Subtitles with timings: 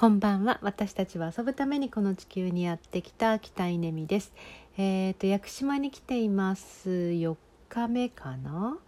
[0.00, 0.58] こんばんは。
[0.62, 4.32] 私たちは遊ぶためにこの地球にやってきた北稲美です。
[4.78, 6.88] えっ、ー、と屋久島に来ています。
[6.88, 7.36] 4
[7.68, 8.78] 日目かな？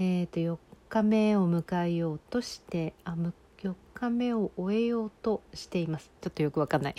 [0.00, 0.58] えっ、ー、と4
[0.88, 3.14] 日目を迎えようとしてあ
[3.62, 6.10] 4日目を終えようとしています。
[6.20, 6.94] ちょっとよくわかんない。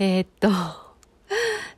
[0.00, 0.48] えっ、 と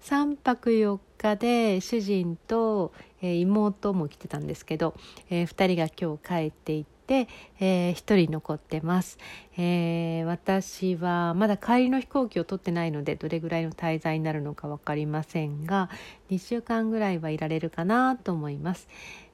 [0.00, 4.94] 3泊4日で主人と、え、妹も来てたんですけど、
[5.28, 7.28] えー、2人が今日帰っていてで、
[7.60, 9.18] えー、1人残ってます、
[9.56, 15.90] えー、私はまだ帰りの飛行機を取ってないのでどれぐらいの滞在になるのか分かりませんが
[16.30, 18.88] 2週間ぐらいはいられるかなと思います、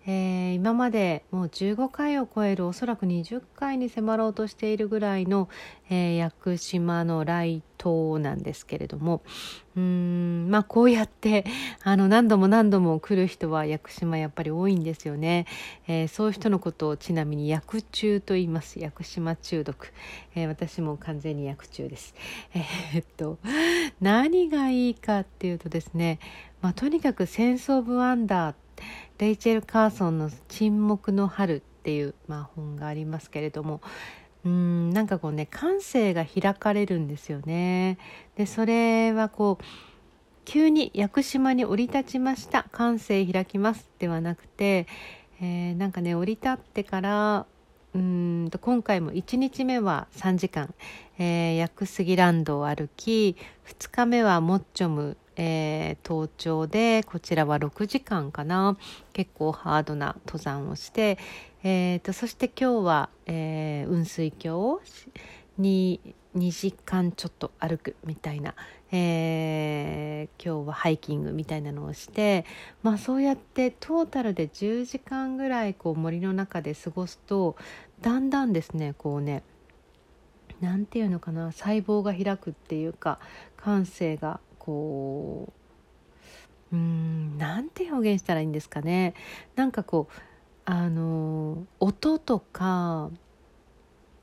[0.06, 5.48] えー、今までもう15回を超えるおそらく20回に迫ろうとしているぐらいの、
[5.90, 9.22] えー、屋久島の来島なんですけれども
[9.76, 11.44] うんまあこうやって
[11.82, 15.46] あの何度も何度も来る人は屋久島やっぱり多いんですよね、
[15.86, 18.80] えー、そういう人のことをちなみに薬中と言います。
[18.80, 19.92] 屋久島中毒、
[20.34, 22.14] え私も完全に薬中です、
[22.94, 23.38] えっと
[24.00, 26.18] 何がいいかっていうとですね、
[26.60, 28.54] まあ、とにかく「センス・オブ・ワンダー」
[29.18, 33.80] レイチェル・カーソンの「沈黙の春」っていう、まあ、本がありますけれども
[34.44, 37.98] うんなんかこうね感性が開かれるんですよね。
[38.36, 39.64] でそれはこう
[40.44, 44.86] 急に屋久島に降り立ちました感性開きますではなくて、
[45.40, 47.46] えー、なんかね降り立ってから
[47.94, 50.74] うんと今回も1日目は3時間、
[51.18, 53.36] えー、屋久杉ランドを歩き
[53.66, 58.76] 2日目はモッチョムえー、登頂でこちらは6時間かな。
[59.14, 61.16] 結構ハードな登山をして、
[61.62, 64.82] えーと、そして今日は、えー、雲水峡
[65.56, 68.54] に2時間ちょっと歩くみたいな、
[68.92, 72.44] えー、今日はハイキングみたいなのをして、
[72.82, 77.56] まあ、そうやってトータルで10時間ぐらいこう森の中で過ごすと
[78.02, 79.42] だんだんですねこうね
[80.60, 83.18] 何て言うのかな細胞が開くっていうか
[83.56, 85.52] 感性がこ
[86.72, 89.14] ううんなんて表現したらいいんですかね
[89.56, 90.20] なんかこう
[90.64, 93.10] あの音とか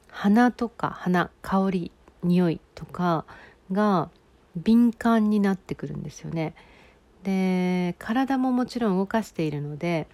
[0.09, 1.91] 鼻とか鼻香り
[2.23, 3.25] 匂いとか
[3.71, 4.09] が
[4.55, 6.55] 敏感になってくるんですよね。
[7.23, 10.07] で体ももちろん動かしているので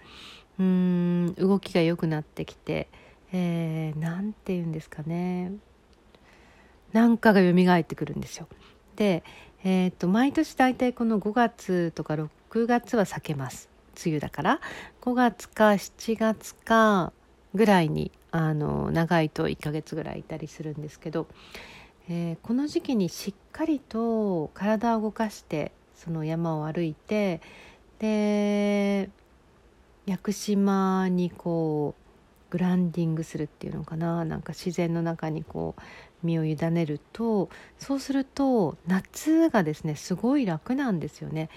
[0.58, 2.88] うん動きが良くなってきて
[3.32, 5.52] 何、えー、て言うんですかね
[6.92, 8.48] なんかが蘇ってくるんですよ。
[8.96, 9.22] で
[9.66, 13.70] えーと、毎年大体この5月とか6月は避けます。
[13.96, 14.60] 梅雨だから。
[15.00, 17.12] 5月か7月か
[17.54, 21.28] ぐらいにあの長いと1ヶ月ぐらいいたりするんですけど、
[22.10, 27.40] えー、この時期にしっかりと体を動かしてその山を歩いて
[28.00, 29.08] で
[30.04, 32.03] 屋久島にこう
[32.54, 34.24] グランディングするっていうのかな？
[34.24, 35.82] なんか自然の中にこう
[36.24, 37.50] 身を委ねると
[37.80, 41.50] そうすると夏がですねすごい楽なんですよね。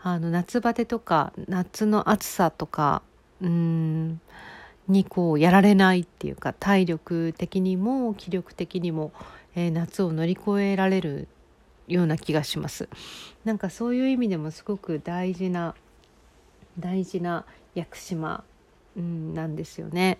[0.00, 3.02] あの夏バテとか夏の暑さとか
[3.40, 4.20] うん
[4.86, 9.12] にこうやられないっていうか体力的にも気力的にも、
[9.56, 11.26] えー、夏を乗り越えられる
[11.88, 12.88] ような気がします。
[13.44, 15.74] なんかそういう意味でもすごく大事な
[16.78, 17.44] 大事な
[17.74, 18.44] 屋久島
[18.96, 20.18] うん、なんですよね。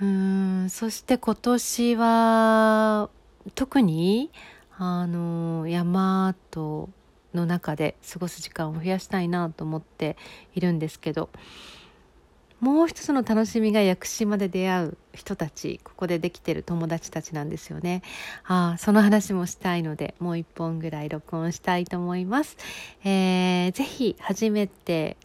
[0.00, 3.10] うんそして今年は
[3.54, 4.30] 特に
[4.76, 6.90] あの山と
[7.32, 10.16] の中で過ごす時間を増やしたいなと思って
[10.54, 11.30] いるんですけど
[12.60, 18.02] もう一つの楽しみが屋久島で出会う人たちここでできてる友達たちなんですよね
[18.44, 22.56] あその話もしたいのでもう一本ぐらい録音したいと思います、
[23.04, 25.16] えー、ぜひ初めて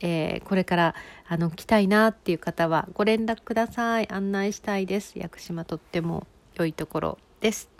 [0.00, 0.94] えー、これから
[1.26, 4.08] あの来たいなっていう方はご連絡ください。
[4.12, 5.18] 案内したいです。
[5.18, 7.77] 屋久島とっても良いところです。